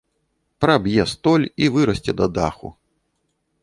[0.65, 2.77] Праб'е столь і вырасце да даху.